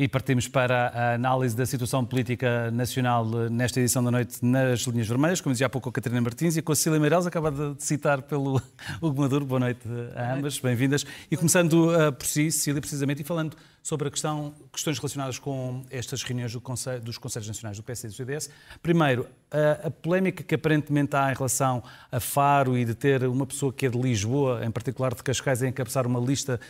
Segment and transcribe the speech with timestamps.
[0.00, 5.08] E partimos para a análise da situação política nacional nesta edição da noite nas linhas
[5.08, 7.82] vermelhas, como dizia há pouco a Catarina Martins e com a Cecília Meireles, acabada de
[7.82, 8.62] citar pelo
[9.02, 9.44] Hugo Maduro.
[9.44, 9.80] Boa noite
[10.14, 11.04] a ambas, bem-vindas.
[11.28, 15.82] E começando uh, por si, Cecília, precisamente, e falando sobre a questão, questões relacionadas com
[15.90, 18.50] estas reuniões do Conselho, dos Conselhos Nacionais do PS e do CDS.
[18.82, 23.46] Primeiro, a, a, polémica que aparentemente há em relação a Faro e de ter uma
[23.46, 26.60] pessoa que é de Lisboa, em particular de Cascais, a encabeçar uma lista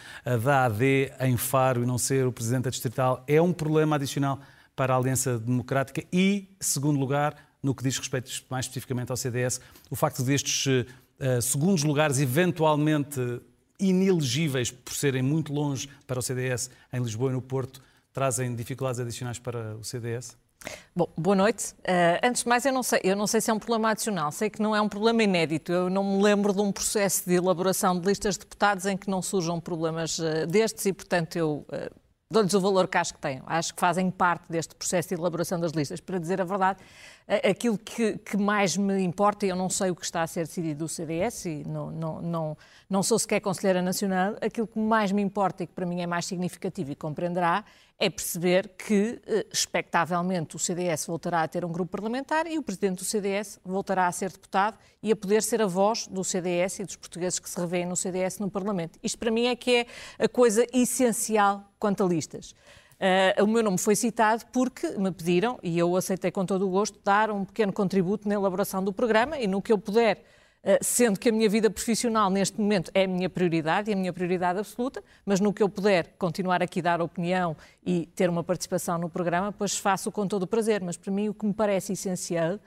[0.44, 4.40] da AD em Faro e não ser o Presidente da Distrital, é um problema adicional
[4.74, 9.60] para a Aliança Democrática e, segundo lugar, no que diz respeito mais especificamente ao CDS,
[9.90, 13.20] o facto destes uh, segundos lugares eventualmente
[13.80, 19.00] inelegíveis por serem muito longe para o CDS em Lisboa e no Porto, trazem dificuldades
[19.00, 20.36] adicionais para o CDS?
[20.94, 21.72] Bom, boa noite.
[21.80, 24.32] Uh, antes de mais, eu não, sei, eu não sei se é um problema adicional,
[24.32, 25.70] sei que não é um problema inédito.
[25.70, 29.08] Eu não me lembro de um processo de elaboração de listas de deputados em que
[29.08, 31.94] não surjam problemas uh, destes e, portanto, eu uh,
[32.30, 33.42] dou-lhes o valor que acho que têm.
[33.46, 36.00] Acho que fazem parte deste processo de elaboração das listas.
[36.00, 36.78] Para dizer a verdade,
[37.28, 40.46] aquilo que, que mais me importa, e eu não sei o que está a ser
[40.46, 42.56] decidido do CDS e não, não, não,
[42.88, 46.06] não sou sequer Conselheira Nacional, aquilo que mais me importa e que para mim é
[46.06, 47.64] mais significativo e compreenderá
[47.98, 52.62] é perceber que, eh, expectavelmente, o CDS voltará a ter um grupo parlamentar e o
[52.62, 56.78] Presidente do CDS voltará a ser deputado e a poder ser a voz do CDS
[56.78, 59.00] e dos portugueses que se revêem no CDS no Parlamento.
[59.02, 59.86] Isto para mim é que é
[60.24, 62.54] a coisa essencial quanto a listas.
[63.00, 66.70] Uh, o meu nome foi citado porque me pediram, e eu aceitei com todo o
[66.70, 70.24] gosto, dar um pequeno contributo na elaboração do programa e no que eu puder
[70.62, 73.96] eh, sendo que a minha vida profissional neste momento é a minha prioridade e a
[73.96, 77.56] minha prioridade absoluta, mas no que eu puder continuar aqui dar opinião
[77.86, 80.82] e ter uma participação no programa, pois faço com todo o prazer.
[80.82, 82.58] Mas para mim o que me parece essencial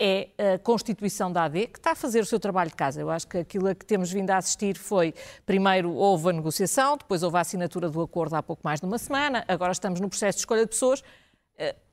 [0.00, 3.00] é a constituição da AD, que está a fazer o seu trabalho de casa.
[3.00, 6.96] Eu acho que aquilo a que temos vindo a assistir foi, primeiro houve a negociação,
[6.96, 10.08] depois houve a assinatura do acordo há pouco mais de uma semana, agora estamos no
[10.08, 11.04] processo de escolha de pessoas.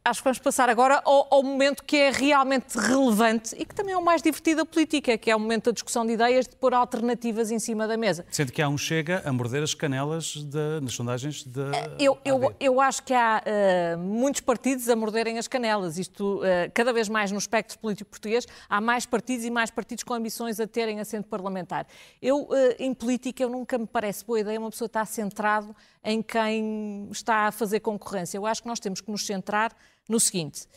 [0.08, 3.76] Eh, acho que vamos passar agora ao, ao, momento que é realmente relevante e que
[3.76, 6.48] também é o mais divertido da política, que é o momento da discussão de ideias,
[6.48, 8.26] de pôr alternativas em cima da mesa.
[8.32, 11.72] Sendo que há um chega a morder as canelas de, nas sondagens da.
[12.00, 15.98] Eu, eu, eu acho que há uh, muitos partidos a morderem as canelas.
[15.98, 20.04] Isto, uh, cada vez mais no espectro político português, há mais partidos e mais partidos
[20.04, 21.86] com ambições a terem assento parlamentar.
[22.22, 26.22] Eu, uh, em política, eu nunca me parece boa ideia uma pessoa estar centrado em
[26.22, 28.38] quem está a fazer concorrência.
[28.38, 29.76] Eu acho que nós temos que nos centrar
[30.08, 30.68] no seguinte: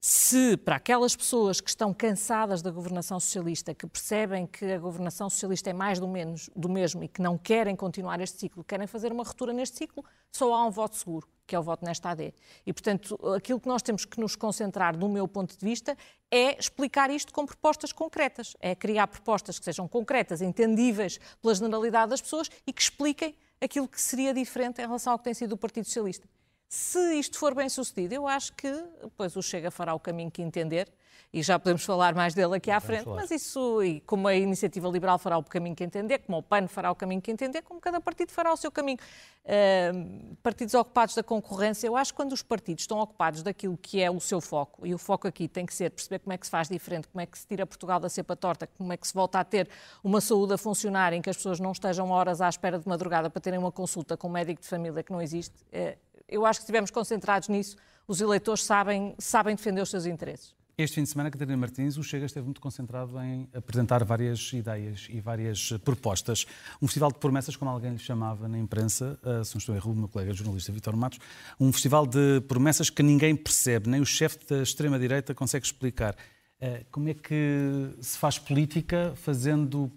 [0.00, 5.28] se para aquelas pessoas que estão cansadas da governação socialista, que percebem que a governação
[5.28, 8.86] socialista é mais do, menos, do mesmo e que não querem continuar este ciclo, querem
[8.86, 12.10] fazer uma ruptura neste ciclo, só há um voto seguro, que é o voto nesta
[12.10, 12.32] AD.
[12.64, 15.98] E, portanto, aquilo que nós temos que nos concentrar, do meu ponto de vista,
[16.30, 18.56] é explicar isto com propostas concretas.
[18.60, 23.88] É criar propostas que sejam concretas, entendíveis pela generalidade das pessoas e que expliquem aquilo
[23.88, 26.28] que seria diferente em relação ao que tem sido o Partido Socialista.
[26.68, 28.70] Se isto for bem sucedido, eu acho que
[29.02, 30.92] depois o Chega fará o caminho que entender
[31.32, 34.88] e já podemos falar mais dele aqui à frente, mas isso, e como a Iniciativa
[34.88, 37.80] Liberal fará o caminho que entender, como o PAN fará o caminho que entender, como
[37.80, 38.98] cada partido fará o seu caminho.
[39.44, 44.00] Uh, partidos ocupados da concorrência, eu acho que quando os partidos estão ocupados daquilo que
[44.00, 46.46] é o seu foco, e o foco aqui tem que ser perceber como é que
[46.46, 49.06] se faz diferente, como é que se tira Portugal da cepa torta, como é que
[49.06, 49.68] se volta a ter
[50.02, 53.28] uma saúde a funcionar em que as pessoas não estejam horas à espera de madrugada
[53.28, 56.60] para terem uma consulta com um médico de família que não existe, uh, eu acho
[56.60, 57.76] que se estivermos concentrados nisso,
[58.06, 60.58] os eleitores sabem, sabem defender os seus interesses.
[60.78, 65.08] Este fim de semana, Catarina Martins, o Chega esteve muito concentrado em apresentar várias ideias
[65.10, 66.46] e várias propostas.
[66.80, 69.90] Um festival de promessas, como alguém lhe chamava na imprensa, uh, se não estou errado,
[69.90, 71.18] o meu colega jornalista Vitor Matos,
[71.58, 76.14] um festival de promessas que ninguém percebe, nem o chefe da extrema-direita consegue explicar.
[76.62, 79.90] Uh, como é que se faz política fazendo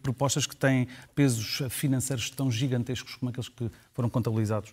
[0.00, 4.72] propostas que têm pesos financeiros tão gigantescos como aqueles que foram contabilizados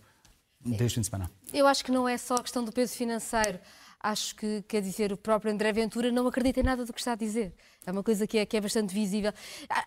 [0.67, 1.31] desde fim de semana?
[1.53, 3.59] Eu acho que não é só a questão do peso financeiro
[3.99, 7.13] acho que, quer dizer, o próprio André Ventura não acredita em nada do que está
[7.13, 7.53] a dizer.
[7.85, 9.33] É uma coisa que é, que é bastante visível.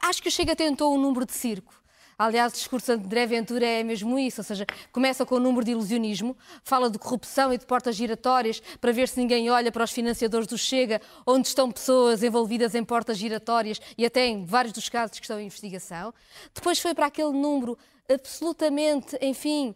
[0.02, 1.72] Acho que o Chega tentou um número de circo.
[2.18, 5.64] Aliás, o discurso de André Ventura é mesmo isso, ou seja, começa com o número
[5.64, 9.84] de ilusionismo, fala de corrupção e de portas giratórias para ver se ninguém olha para
[9.84, 14.74] os financiadores do Chega, onde estão pessoas envolvidas em portas giratórias e até em vários
[14.74, 16.12] dos casos que estão em investigação.
[16.54, 19.74] Depois foi para aquele número absolutamente, enfim,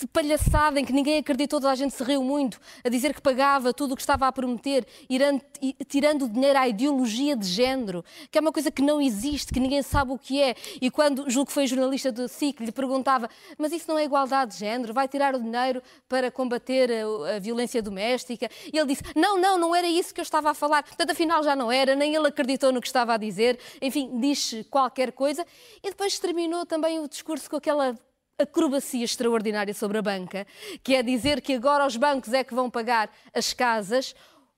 [0.00, 3.20] de palhaçada em que ninguém acreditou, toda a gente se riu muito, a dizer que
[3.20, 5.42] pagava tudo o que estava a prometer, irando,
[5.88, 9.58] tirando o dinheiro à ideologia de género, que é uma coisa que não existe, que
[9.58, 10.54] ninguém sabe o que é.
[10.80, 14.52] E quando, julgo que foi jornalista do SIC, lhe perguntava, mas isso não é igualdade
[14.52, 14.94] de género?
[14.94, 18.48] Vai tirar o dinheiro para combater a, a violência doméstica?
[18.72, 20.84] E ele disse, não, não, não era isso que eu estava a falar.
[20.84, 23.58] Portanto, afinal já não era, nem ele acreditou no que estava a dizer.
[23.82, 25.44] Enfim, diz qualquer coisa.
[25.82, 27.96] E depois terminou também o discurso com aquela
[28.38, 30.46] acrobacia extraordinária sobre a banca,
[30.82, 34.14] que é dizer que agora os bancos é que vão pagar as casas.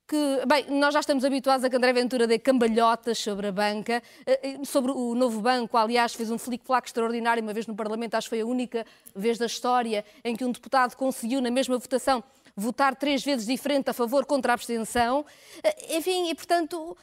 [0.07, 4.03] Que, bem, nós já estamos habituados a que André Ventura dê cambalhotas sobre a banca,
[4.27, 8.17] eh, eh, sobre o novo banco, aliás, fez um flic-flac extraordinário uma vez no Parlamento,
[8.17, 8.85] acho que foi a única
[9.15, 12.25] vez da história em que um deputado conseguiu, na mesma votação,
[12.57, 15.25] votar três vezes diferente a favor contra a abstenção.
[15.63, 16.97] Eh, enfim, e portanto,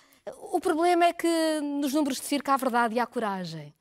[0.51, 3.73] o problema é que nos números de circo há verdade e há coragem.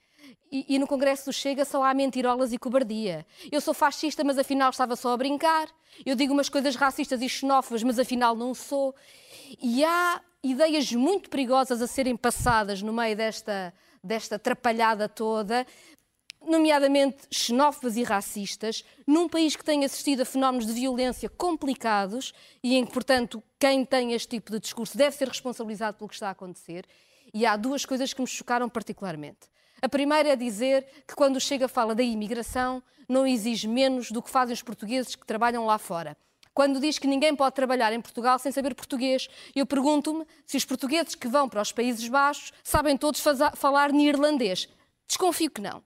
[0.51, 3.27] E, e, no Congresso do Chega só há mentirolas e cobardia.
[3.51, 5.69] Eu sou fascista, mas afinal estava só a brincar.
[6.05, 8.95] Eu digo umas coisas racistas e xenófobas, mas afinal não sou.
[9.61, 15.67] E há ideias muito perigosas a serem passadas no meio desta, desta atrapalhada toda,
[16.47, 22.33] nomeadamente xenófobas e racistas, num país que tem assistido a fenómenos de violência complicados
[22.63, 26.15] e em que, portanto, quem tem este tipo de discurso deve ser responsabilizado pelo que
[26.15, 26.87] está a acontecer.
[27.35, 29.49] E há duas coisas que me chocaram particularmente.
[29.87, 34.29] A primeira é dizer que quando chega fala da imigração, não exige menos do que
[34.29, 36.17] fazem os portugueses que trabalham lá fora.
[36.53, 40.65] Quando diz que ninguém pode trabalhar em Portugal sem saber português, eu pergunto-me se os
[40.65, 43.23] portugueses que vão para os Países Baixos sabem todos
[43.55, 44.69] falar neerlandês.
[45.07, 45.81] Desconfio que não.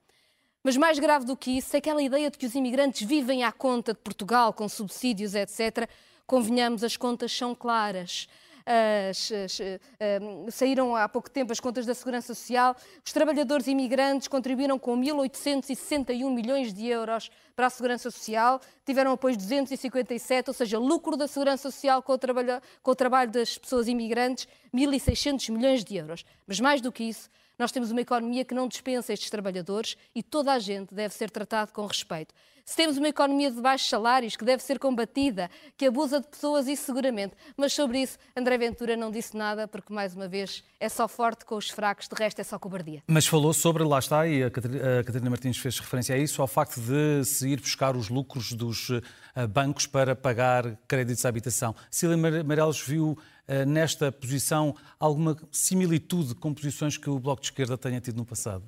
[0.63, 3.51] Mas mais grave do que isso é aquela ideia de que os imigrantes vivem à
[3.51, 5.87] conta de Portugal, com subsídios, etc.
[6.25, 8.27] Convenhamos, as contas são claras
[8.65, 12.75] as, as, uh, saíram há pouco tempo as contas da Segurança Social,
[13.05, 19.35] os trabalhadores imigrantes contribuíram com 1.861 milhões de euros para a Segurança Social, tiveram apoio
[19.35, 23.57] de 257, ou seja, lucro da Segurança Social com o, trabalho, com o trabalho das
[23.57, 26.25] pessoas imigrantes, 1.600 milhões de euros.
[26.47, 27.29] Mas mais do que isso,
[27.61, 31.29] nós temos uma economia que não dispensa estes trabalhadores e toda a gente deve ser
[31.29, 32.33] tratado com respeito.
[32.65, 36.67] Se temos uma economia de baixos salários que deve ser combatida, que abusa de pessoas,
[36.67, 37.35] isso seguramente.
[37.55, 41.45] Mas sobre isso, André Ventura não disse nada, porque, mais uma vez, é só forte
[41.45, 43.03] com os fracos, de resto é só cobardia.
[43.07, 46.79] Mas falou sobre, lá está, e a Catarina Martins fez referência a isso, ao facto
[46.79, 48.89] de se ir buscar os lucros dos
[49.35, 51.75] eh, bancos para pagar créditos à habitação.
[51.89, 53.17] Cília Meirelles viu
[53.65, 58.63] nesta posição alguma similitude com posições que o Bloco de Esquerda tenha tido no passado?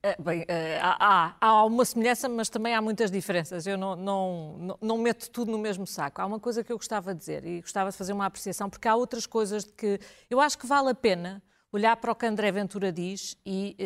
[0.00, 3.66] Eh, bem, eh, há, há, uma semelhança, mas também há muitas diferenças.
[3.66, 6.20] Eu não, não, não, meto tudo no mesmo saco.
[6.20, 8.86] Há uma coisa que eu gostava de dizer e gostava de fazer uma apreciação, porque
[8.86, 9.98] há outras coisas que
[10.30, 11.42] eu acho que vale a pena
[11.72, 13.76] olhar para o que André Ventura diz e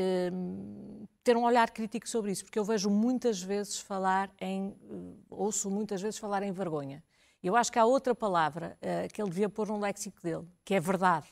[1.24, 4.76] ter um olhar crítico sobre isso, porque eu vejo muitas vezes falar em,
[5.28, 7.02] ouço muitas vezes falar em vergonha.
[7.42, 10.74] Eu acho que há outra palavra uh, que ele devia pôr no léxico dele, que
[10.74, 11.26] é verdade.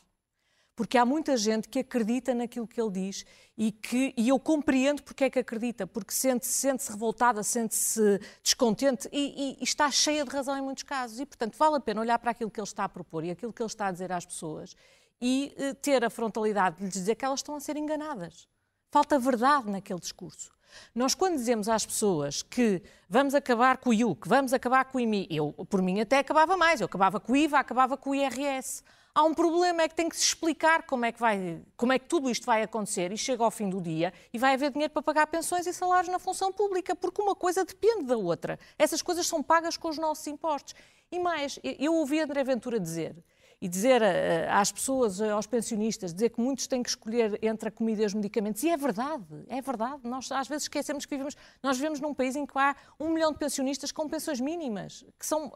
[0.75, 3.27] Porque há muita gente que acredita naquilo que ele diz
[3.57, 9.07] e que e eu compreendo porque é que acredita, porque sente-se sente revoltada, sente-se descontente
[9.13, 11.21] e, e, e, está cheia de razão em muitos casos.
[11.21, 13.53] E, portanto, vale a pena olhar para aquilo que ele está a propor e aquilo
[13.53, 14.75] que ele está a dizer às pessoas
[15.21, 18.49] e uh, ter a frontalidade de lhes dizer que elas estão a ser enganadas.
[18.91, 20.51] Falta verdade naquele discurso.
[20.95, 25.01] Nós, quando dizemos às pessoas que vamos acabar com o IUC, vamos acabar com o
[25.01, 26.81] IMI, eu, por mim, até acabava mais.
[26.81, 28.83] Eu acabava com o IVA, acabava com o IRS.
[29.15, 31.99] Há um problema, é que tem que se explicar como é que, vai, como é
[31.99, 34.93] que tudo isto vai acontecer e chega ao fim do dia e vai haver dinheiro
[34.93, 38.59] para pagar pensões e salários na função pública, porque uma coisa depende da outra.
[38.79, 40.75] Essas coisas são pagas com os nossos impostos.
[41.11, 43.17] E mais, eu ouvi André Ventura dizer
[43.61, 44.03] e dizer
[44.49, 48.15] às pessoas, aos pensionistas, dizer que muitos têm que escolher entre a comida e os
[48.15, 48.63] medicamentos.
[48.63, 50.01] E é verdade, é verdade.
[50.05, 53.33] Nós às vezes esquecemos que vivemos, nós vivemos num país em que há um milhão
[53.33, 55.53] de pensionistas com pensões mínimas, que são,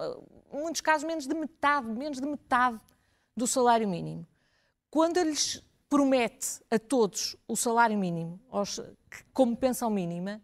[0.53, 2.79] em muitos casos, menos de metade, menos de metade
[3.35, 4.27] do salário mínimo.
[4.91, 8.81] Quando eles promete a todos o salário mínimo, aos,
[9.33, 10.43] como pensão mínima,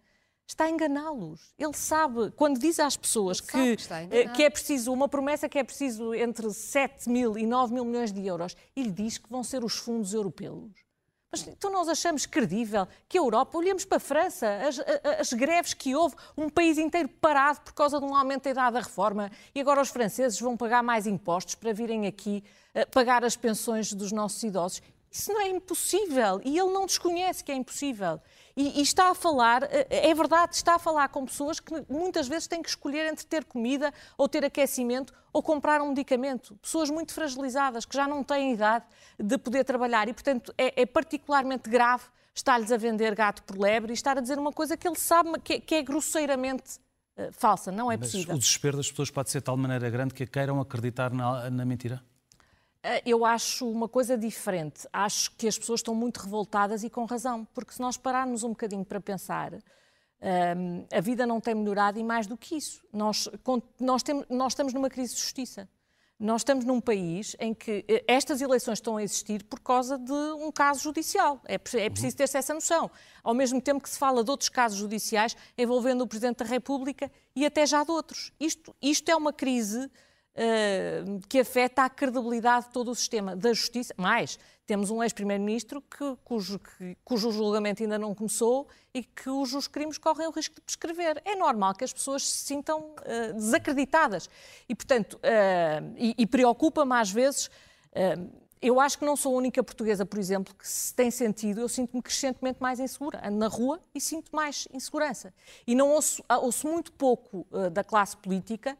[0.51, 1.53] está a enganá-los.
[1.59, 5.59] Ele sabe, quando diz às pessoas que, que, eh, que, é preciso, uma promessa que
[5.59, 9.45] é preciso entre 7 mil e 9 mil milhões de euros, ele diz que vão
[9.45, 10.71] ser os fundos europeus.
[11.31, 14.81] Mas então nós achamos credível que a Europa, olhemos para a França, as,
[15.21, 18.75] as, greves que houve, um país inteiro parado por causa de um aumento da idade
[18.75, 22.43] da reforma, e agora os franceses vão pagar mais impostos para virem aqui
[22.75, 24.83] uh, pagar as pensões dos nossos idosos.
[25.09, 28.21] Isso não é impossível e ele não desconhece que é impossível.
[28.61, 32.29] E, e, está a falar, eh, é verdade, está a falar com pessoas que muitas
[32.29, 36.55] vezes têm que escolher entre ter comida ou ter aquecimento ou comprar um medicamento.
[36.57, 38.85] Pessoas muito fragilizadas que já não têm idade
[39.19, 43.93] de poder trabalhar e, portanto, é, é particularmente grave estar-lhes a vender gato por lebre
[43.93, 46.79] e estar a dizer uma coisa que ele sabe que, que é grosseiramente
[47.17, 47.73] uh, falsa.
[47.73, 48.35] Não é Mas possível.
[48.35, 51.65] o desespero das pessoas pode ser de tal maneira grande que queiram acreditar na, na
[51.65, 52.05] mentira?
[52.83, 54.89] Eh, eu acho uma coisa diferente.
[54.93, 58.51] Acho que as pessoas estão muito revoltadas e com razão, porque se nós pararmos um
[58.51, 59.59] bocadinho para pensar, um,
[60.23, 62.83] ehm, a vida não tem melhorado e mais do que isso.
[62.93, 63.29] Nós,
[63.79, 65.69] nós, temos, nós estamos numa crise de justiça.
[66.19, 70.13] Nós estamos num país em que eh, estas eleições estão a existir por causa de
[70.13, 71.41] um caso judicial.
[71.47, 71.59] É, é
[71.91, 72.91] preciso ter-se essa noção.
[73.23, 77.11] Ao mesmo tempo que se fala de outros casos judiciais envolvendo o Presidente da República
[77.35, 78.33] e até já de outros.
[78.39, 79.91] Isto, isto é uma crise
[80.35, 83.95] uh, que afeta a credibilidade de todo o sistema da justiça.
[83.97, 85.83] Mais, temos um ex-primeiro-ministro
[86.25, 86.61] cujo,
[87.05, 91.21] cujo julgamento ainda não começou e cujos crimes correm o risco de prescrever.
[91.25, 94.29] É normal que as pessoas se sintam uh, desacreditadas
[94.69, 97.51] e, portanto, uh, e, e preocupa-me às vezes.
[98.63, 101.69] eu acho que não sou a única portuguesa, por exemplo, que se tem sentido, eu
[101.69, 103.21] sinto-me crescentemente mais insegura.
[103.27, 105.33] Ando na rua e sinto mais insegurança.
[105.67, 108.79] E não ouço, ouço muito pouco da classe política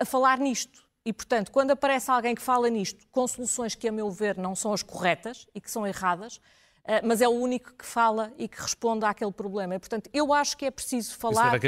[0.00, 0.84] a falar nisto.
[1.04, 4.54] E, portanto, quando aparece alguém que fala nisto com soluções que, a meu ver, não
[4.54, 6.40] são as corretas e que são erradas,
[6.86, 9.74] eh, mas é o único que fala e que responde àquele problema.
[9.74, 11.58] E, portanto, eu acho que é preciso falar,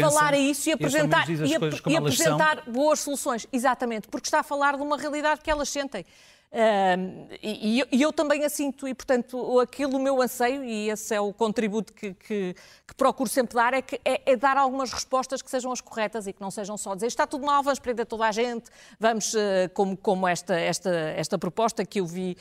[0.00, 3.46] falar a isso e apresentar, e, e apresentar boas soluções.
[3.50, 6.04] Exatamente, porque está a falar de uma realidade que elas sentem.
[6.52, 11.14] Uh, e, e, eu também a sinto, e portanto, aquilo, o meu anseio, e esse
[11.14, 12.54] é o contributo que, que,
[12.86, 16.26] que procuro sempre dar, é, que, é, é, dar algumas respostas que sejam as corretas
[16.26, 19.32] e que não sejam só dizer está tudo mal, vamos prender toda a gente, vamos,
[19.32, 19.38] uh,
[19.72, 22.36] como, como esta, esta, esta proposta que eu vi,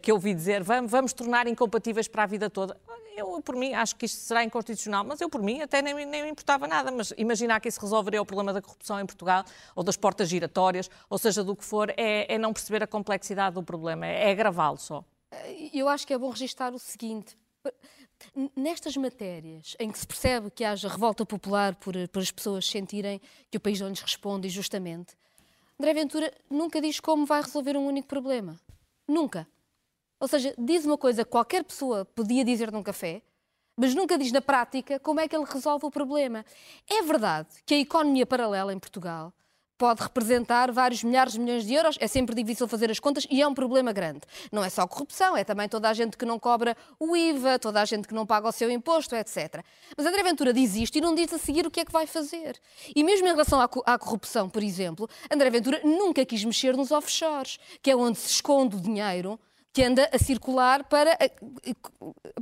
[0.00, 2.76] que eu vi dizer, vamos, vamos tornar incompatíveis para a vida toda
[3.16, 6.22] eu, por mim, acho que isto será inconstitucional, mas eu, por mim, até nem, nem
[6.22, 6.90] me importava nada.
[6.90, 10.90] Mas imaginar que isso resolveria o problema da corrupção em Portugal, ou das portas giratórias,
[11.08, 14.30] ou seja, do que for, é, é não perceber a complexidade do problema, é, é
[14.32, 15.04] agravá-lo só.
[15.72, 17.36] Eu acho que é bom registrar o seguinte.
[18.54, 23.20] Nestas matérias em que se percebe que haja revolta popular por, por as pessoas sentirem
[23.50, 25.16] que o país não lhes responde injustamente,
[25.78, 28.56] André Ventura nunca diz como vai resolver um único problema.
[29.08, 29.48] Nunca.
[30.22, 33.22] Ou seja, diz uma coisa que qualquer pessoa podia dizer num café,
[33.76, 36.46] mas nunca diz na prática como é que ele resolve o problema.
[36.88, 39.32] É verdade que a economia paralela em Portugal
[39.76, 41.96] pode representar vários milhares de milhões de euros.
[41.98, 44.20] É sempre difícil fazer as contas e é um problema grande.
[44.52, 47.82] Não é só corrupção, é também toda a gente que não cobra o IVA, toda
[47.82, 49.64] a gente que não paga o seu imposto, etc.
[49.96, 52.06] Mas André Ventura diz isto e não diz a seguir o que é que vai
[52.06, 52.60] fazer.
[52.94, 57.58] E mesmo em relação à corrupção, por exemplo, André Ventura nunca quis mexer nos offshores,
[57.82, 59.36] que é onde se esconde o dinheiro
[59.72, 61.16] que anda a circular para,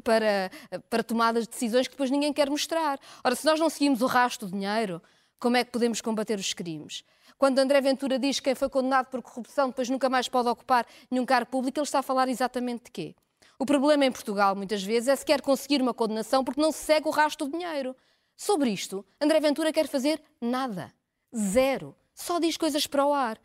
[0.02, 0.50] para,
[0.88, 2.99] para tomadas de decisões que depois ninguém quer mostrar.
[3.22, 5.00] Ora, se nós não seguimos o rastro do dinheiro,
[5.38, 7.04] como é que podemos combater os crimes?
[7.38, 10.87] Quando André Ventura diz que quem foi condenado por corrupção depois nunca mais pode ocupar
[11.10, 13.14] nenhum cargo público, ele está a falar exatamente de quê?
[13.58, 16.78] O problema em Portugal, muitas vezes, é se quer conseguir uma condenação porque não se
[16.78, 17.94] segue o rastro do dinheiro.
[18.37, 20.92] Sobre isto, André Ventura quer fazer nada.
[21.34, 23.39] Zero só diz coisas para o ar.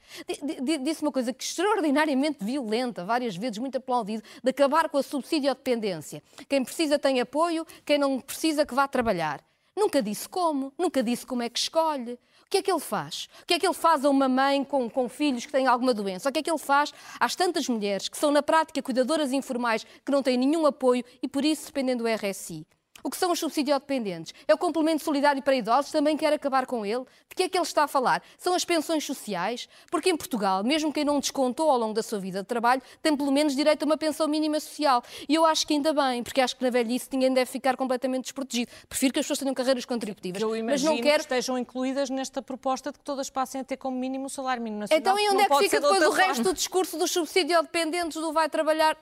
[0.83, 6.21] Disse uma coisa extraordinariamente violenta, várias vezes muito aplaudido, de acabar com a subsídio-dependência.
[6.47, 9.43] Quem precisa tem apoio, quem não precisa que vá trabalhar.
[9.75, 12.13] Nunca disse como, nunca disse como é que escolhe.
[12.45, 13.27] O que é que ele faz?
[13.41, 15.93] O que é que ele faz a uma mãe com, com filhos que têm alguma
[15.93, 16.29] doença?
[16.29, 19.83] O que é que ele faz às tantas mulheres que são, na prática, cuidadoras informais,
[19.83, 22.65] que não têm nenhum apoio e, por isso, dependem do RSI?
[23.05, 24.33] O que são os subsídio-dependentes?
[24.47, 25.91] É o complemento solidário para idosos?
[25.91, 27.03] Também quer acabar com ele?
[27.29, 28.23] De que é que ele está a falar?
[28.35, 29.69] São as pensões sociais?
[29.91, 33.15] Porque em Portugal, mesmo quem não descontou ao longo da sua vida de trabalho, tem
[33.15, 35.03] pelo menos direito a uma pensão mínima social.
[35.29, 38.23] E eu acho que ainda bem, porque acho que na velhice ninguém deve ficar completamente
[38.23, 38.71] desprotegido.
[38.89, 40.41] Prefiro que as pessoas tenham carreiras contributivas.
[40.41, 43.77] Eu mas não quero que estejam incluídas nesta proposta de que todas passem a ter
[43.77, 44.99] como mínimo o salário mínimo nacional.
[44.99, 48.49] Então, e onde é que fica depois o resto do discurso dos subsídio-dependentes do vai
[48.49, 48.97] trabalhar?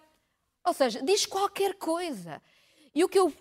[0.66, 2.42] Ou seja, diz qualquer coisa.
[2.96, 3.34] E o que eu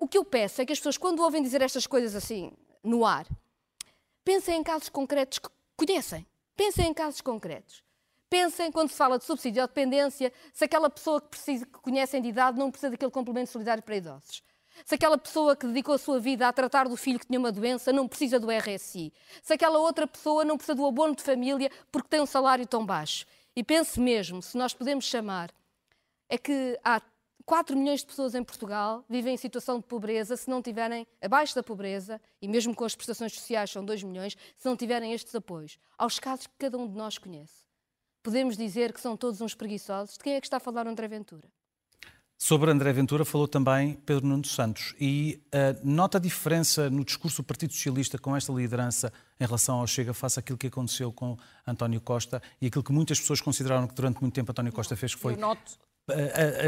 [0.00, 2.52] o que eu peço é que as pessoas, quando ouvem dizer estas coisas assim,
[2.82, 3.26] no ar,
[4.24, 6.26] pensem em casos concretos que conhecem.
[6.56, 7.82] Pensem em casos concretos.
[8.28, 12.20] Pensem, quando se fala de subsídio ou dependência, se aquela pessoa que, precisa, que conhecem
[12.20, 14.42] de idade não precisa daquele complemento solidário para idosos.
[14.84, 17.50] Se aquela pessoa que dedicou a sua vida a tratar do filho que tinha uma
[17.50, 19.12] doença não precisa do RSI.
[19.42, 22.84] Se aquela outra pessoa não precisa do abono de família porque tem um salário tão
[22.84, 23.24] baixo.
[23.56, 25.50] E pense mesmo, se nós podemos chamar,
[26.28, 27.00] é que há
[27.48, 31.54] 4 milhões de pessoas em Portugal vivem em situação de pobreza se não tiverem, abaixo
[31.54, 35.34] da pobreza, e mesmo com as prestações sociais são 2 milhões, se não tiverem estes
[35.34, 37.64] apoios, aos casos que cada um de nós conhece.
[38.22, 40.18] podemos dizer que são todos uns preguiçosos?
[40.18, 41.48] De quem é que está a falar André Ventura?
[42.36, 47.42] Sobre André Ventura falou também Pedro Nuno Santos e uh, nota a diferença no discurso
[47.42, 51.34] do Partido Socialista com esta liderança em relação ao Chega face àquilo que aconteceu com
[51.66, 55.14] António Costa e aquilo que muitas pessoas consideraram que durante muito tempo António Costa fez,
[55.14, 55.78] que foi noto,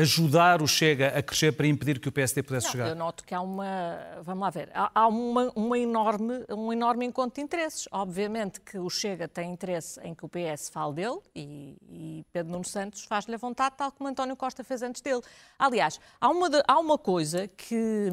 [0.01, 2.89] ajudar o Chega a crescer para impedir que o PSD pudesse não, chegar?
[2.89, 7.37] Eu noto que há uma, vamos lá ver, há, uma, uma, enorme, um enorme encontro
[7.37, 7.89] de interesses.
[7.91, 12.53] Obviamente que o Chega tem interesse em que o PS fale dele e, e Pedro
[12.53, 15.23] Nuno Santos faz-lhe a vontade, tal como António Costa fez antes dele.
[15.59, 18.09] Aliás, há uma, há uma coisa que,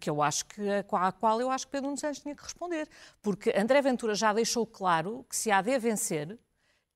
[0.00, 0.62] que eu acho que,
[0.92, 2.88] à qual eu acho que Pedro Nuno Santos tinha que responder,
[3.20, 6.38] porque André Ventura já deixou claro que se há de vencer,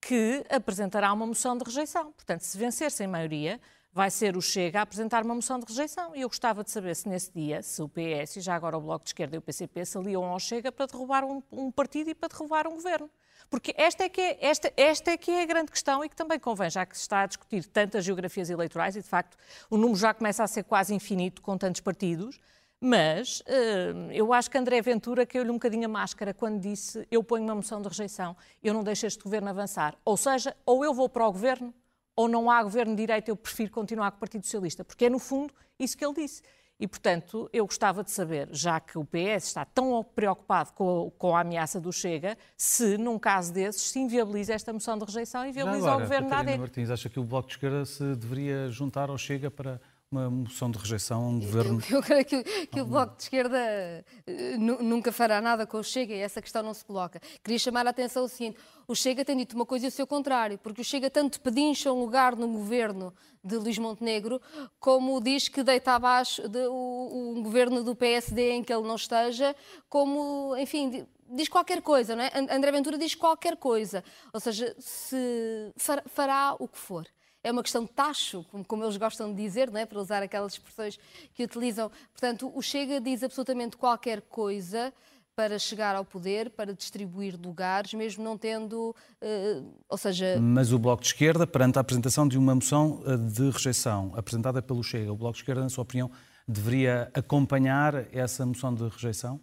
[0.00, 2.12] que apresentará uma moção de rejeição.
[2.12, 3.60] Portanto, se vencer sem maioria,
[3.96, 6.14] vai ser o Chega a apresentar uma moção de rejeição.
[6.14, 8.80] E eu gostava de saber se nesse dia, se o PS e já agora o
[8.82, 12.10] Bloco de Esquerda e o PCP se aliam ao Chega para derrubar um, um partido
[12.10, 13.08] e para derrubar um governo.
[13.48, 16.14] Porque esta é, que é, esta, esta é que é a grande questão e que
[16.14, 19.34] também convém, já que se está a discutir tantas geografias eleitorais e, de facto,
[19.70, 22.38] o número já começa a ser quase infinito com tantos partidos,
[22.78, 27.24] mas uh, eu acho que André Ventura caiu-lhe um bocadinho a máscara quando disse eu
[27.24, 29.96] ponho uma moção de rejeição, eu não deixo este governo avançar.
[30.04, 31.72] Ou seja, ou eu vou para o governo
[32.16, 35.10] ou não há governo de direita, eu prefiro continuar com o Partido Socialista, porque é,
[35.10, 36.42] no fundo, isso que ele disse.
[36.78, 41.34] E, portanto, eu gostava de saber, já que o PS está tão preocupado com, com
[41.34, 45.50] a ameaça do Chega, se, num caso desses, se inviabiliza esta moção de rejeição e
[45.50, 46.60] inviabiliza agora, o governo Catarina da AD.
[46.60, 50.70] Martins, acha que o Bloco de Esquerda se deveria juntar ao Chega para uma moção
[50.70, 51.80] de rejeição a um governo.
[51.90, 55.84] Eu, eu creio que, que, o Bloco de Esquerda uh, nunca fará nada com o
[55.84, 57.20] Chega e essa questão não se coloca.
[57.42, 60.06] Queria chamar a atenção o seguinte: o Chega tem dito uma coisa e o seu
[60.06, 64.40] contrário, porque o Chega tanto pedincha um lugar no governo de Luís Montenegro,
[64.78, 68.96] como diz que deita abaixo de, o, um governo do PSD em que ele não
[68.96, 69.54] esteja,
[69.88, 72.30] como, enfim, diz qualquer coisa, não é?
[72.50, 74.04] André Ventura diz qualquer coisa.
[74.32, 75.72] Ou seja, se
[76.06, 77.06] fará o que for
[77.46, 79.86] é uma questão de tacho, como, como eles gostam de dizer, não é?
[79.86, 80.98] para usar aquelas expressões
[81.32, 81.90] que utilizam.
[82.10, 84.92] Portanto, o Chega diz absolutamente qualquer coisa
[85.36, 90.40] para chegar ao poder, para distribuir lugares, mesmo não tendo, uh, ou seja...
[90.40, 94.60] Mas o Bloco de Esquerda, perante a apresentação de uma moção eh, de rejeição apresentada
[94.62, 96.10] pelo Chega, o Bloco de Esquerda, na sua opinião,
[96.48, 99.38] deveria acompanhar essa moção de rejeição?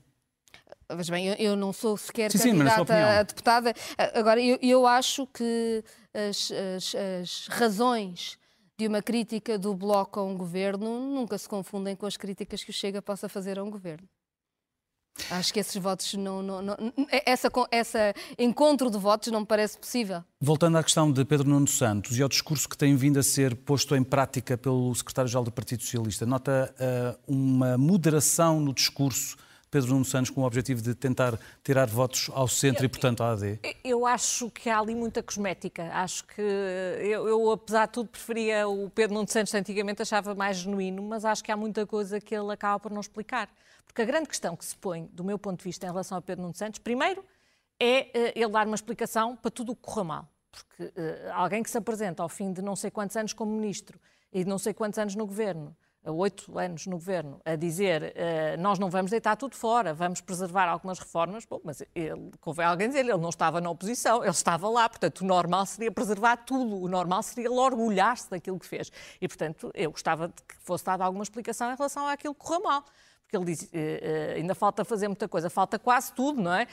[0.90, 3.74] Mas bem, eu, eu, não sou sequer sim, candidata sim, a deputada.
[4.14, 8.38] Agora, eu, eu acho que as, as, as, razões
[8.78, 12.70] de uma crítica do Bloco a um governo nunca se confundem com as críticas que
[12.70, 14.08] o Chega possa fazer a um governo.
[15.30, 16.42] Acho que esses votos não.
[16.42, 16.78] não, não
[17.26, 20.24] essa, essa encontro de votos não me parece possível.
[20.42, 23.56] Voltando à questão de Pedro Nuno Santos e ao discurso que tem vindo a ser
[23.56, 29.38] posto em prática pelo secretário-geral do Partido Socialista, nota uh, uma moderação no discurso
[29.74, 33.24] Pedro Nuno Santos com o objetivo de tentar tirar votos ao centro eu, e, portanto,
[33.24, 33.60] à AD?
[33.84, 35.90] Eu acho que há ali muita cosmética.
[35.92, 40.58] Acho que eu, eu, apesar de tudo, preferia o Pedro Nuno Santos, antigamente achava mais
[40.58, 43.50] genuíno, mas acho que há muita coisa que ele acaba por não explicar.
[43.84, 46.22] Porque a grande questão que se põe, do meu ponto de vista, em relação a
[46.22, 47.26] Pedro Nuno Santos, primeiro,
[47.80, 50.30] é uh, ele dar uma explicação para tudo o que corra mal.
[50.52, 54.00] Porque uh, alguém que se apresenta ao fim de não sei quantos anos como ministro
[54.32, 55.76] e de não sei quantos anos no governo
[56.12, 60.68] oito anos no governo, a dizer uh, nós não vamos deitar tudo fora, vamos preservar
[60.68, 64.70] algumas reformas, bom, mas ele, convém alguém dizer, ele não estava na oposição, ele estava
[64.70, 68.92] lá, portanto o normal seria preservar tudo, o normal seria ele orgulhar-se daquilo que fez.
[69.22, 72.62] E, portanto, eu gostava de que fosse dada alguma explicação em relação àquilo que correu
[72.64, 72.84] mal
[73.34, 76.68] porque ele diz, uh, uh, ainda falta fazer muita coisa, falta quase tudo, não é?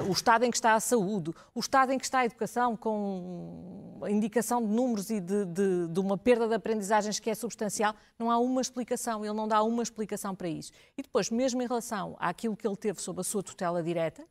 [0.00, 2.76] Uh, o estado em que está a saúde, o estado em que está a educação,
[2.76, 7.94] com indicação de números e de, de, de, uma perda de aprendizagens que é substancial,
[8.18, 10.72] não há uma explicação, ele não dá uma explicação para isso.
[10.96, 14.24] E depois, mesmo em relação àquilo que ele teve sob a sua tutela direta,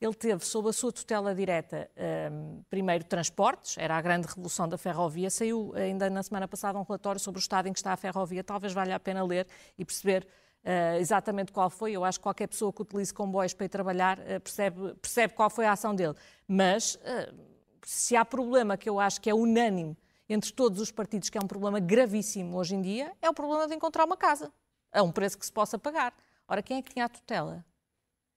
[0.00, 1.90] ele teve sob a sua tutela direta,
[2.30, 5.30] um, primeiro, transportes, era a grande revolução da ferrovia.
[5.30, 8.44] Saiu ainda na semana passada um relatório sobre o estado em que está a ferrovia.
[8.44, 9.46] Talvez valha a pena ler
[9.78, 10.28] e perceber
[10.66, 11.92] uh, exatamente qual foi.
[11.92, 15.48] Eu acho que qualquer pessoa que utilize comboios para ir trabalhar uh, percebe, percebe qual
[15.48, 16.14] foi a ação dele.
[16.46, 17.34] Mas uh,
[17.82, 19.96] se há problema que eu acho que é unânime
[20.28, 23.68] entre todos os partidos, que é um problema gravíssimo hoje em dia, é o problema
[23.68, 24.52] de encontrar uma casa
[24.92, 26.12] a um preço que se possa pagar.
[26.48, 27.64] Ora, quem é que tinha a tutela?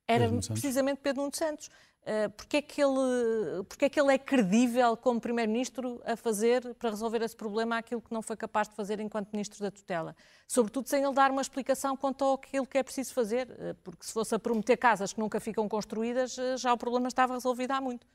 [0.07, 1.69] Era precisamente Pedro Nuno Santos.
[2.09, 6.73] Uh, porque, é que ele, porque é que ele é credível como Primeiro-Ministro a fazer,
[6.73, 10.15] para resolver esse problema, aquilo que não foi capaz de fazer enquanto Ministro da Tutela?
[10.47, 14.11] Sobretudo sem ele dar uma explicação quanto àquilo que é preciso fazer, uh, porque se
[14.11, 17.79] fosse a prometer casas que nunca ficam construídas, uh, já o problema estava resolvido há
[17.79, 18.07] muito.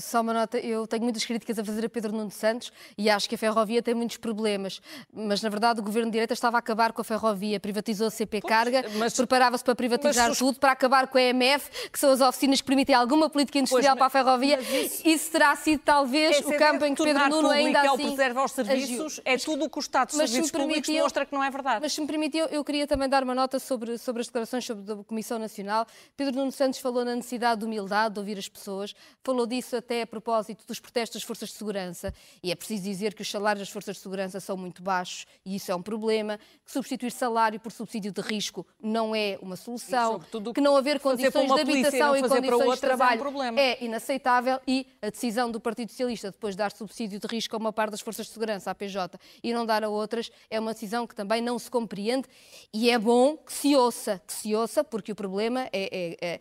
[0.00, 3.28] Só uma nota, eu tenho muitas críticas a fazer a Pedro Nuno Santos e acho
[3.28, 4.80] que a ferrovia tem muitos problemas,
[5.12, 8.10] mas na verdade o governo de direita estava a acabar com a ferrovia, privatizou a
[8.10, 12.20] CP Carga, preparava-se para privatizar mas, tudo, para acabar com a EMF, que são as
[12.20, 14.60] oficinas que permitem alguma política industrial pois, para a ferrovia.
[14.60, 17.88] Isso, isso, terá sido talvez o campo em que Pedro Nuno ainda assim...
[17.88, 21.26] É o preserva os serviços, é tudo o que o Estado de Serviços Públicos mostra
[21.26, 21.80] que não é verdade.
[21.80, 24.92] Mas se me permitiu, eu queria também dar uma nota sobre, sobre as declarações sobre
[24.92, 25.86] a Comissão Nacional.
[26.16, 30.02] Pedro Nuno Santos falou na necessidade de humildade, de ouvir as pessoas, falou disso até
[30.02, 32.12] a propósito dos protestos das forças de segurança.
[32.42, 35.56] E é preciso dizer que os salários das forças de segurança são muito baixos e
[35.56, 36.38] isso é um problema.
[36.64, 40.20] Que substituir salário por subsídio de risco não é uma solução.
[40.54, 43.22] que não haver condições de habitação e condições de trabalho
[43.56, 44.60] é, é, inaceitável.
[44.66, 47.92] E a decisão do Partido Socialista depois de dar subsídio de risco a uma parte
[47.92, 51.14] das forças de segurança, à PJ, e não dar a outras, é uma decisão que
[51.14, 52.28] também não se compreende
[52.72, 56.40] e é bom que se ouça, que se ouça, porque o problema é, é, é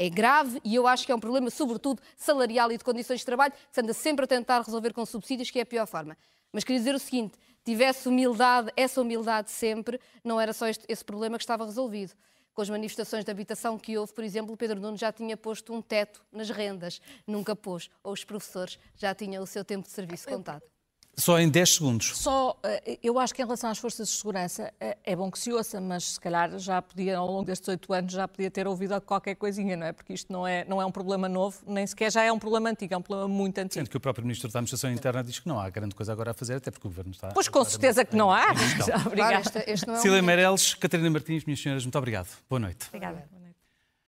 [0.00, 3.26] é grave e eu acho que é um problema, sobretudo, salarial e de condições de
[3.26, 6.16] trabalho, que se anda sempre a tentar resolver com subsídios, que é a pior forma.
[6.50, 11.04] Mas queria dizer o seguinte: tivesse humildade, essa humildade sempre, não era só este, esse
[11.04, 12.14] problema que estava resolvido.
[12.54, 15.74] Com as manifestações de habitação que houve, por exemplo, o Pedro Nuno já tinha posto
[15.74, 19.92] um teto nas rendas, nunca pôs, ou os professores já tinham o seu tempo de
[19.92, 20.62] serviço contado.
[21.16, 22.12] Só em 10 segundos.
[22.16, 25.38] Só, eh, eu acho que em relação às forças de segurança eh, é bom que
[25.38, 28.66] se ouça, mas se calhar já podia, ao longo destes oito anos, já podia ter
[28.66, 29.92] ouvido qualquer coisinha, não é?
[29.92, 32.70] Porque isto não é, não é um problema novo, nem sequer já é um problema
[32.70, 33.74] antigo, é um problema muito antigo.
[33.74, 36.30] Sendo que o próprio Ministro da Administração Interna diz que não há grande coisa agora
[36.30, 37.28] a fazer, até porque o Governo está...
[37.28, 38.46] Pois com certeza que não há.
[39.06, 39.14] Obrigada.
[39.14, 42.28] Claro, este, este não é Cília Meireles, Catarina Martins, minhas senhoras, muito obrigado.
[42.48, 42.86] Boa noite.
[42.88, 43.39] Obrigada.